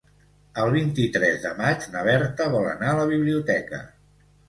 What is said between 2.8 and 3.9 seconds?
a la biblioteca.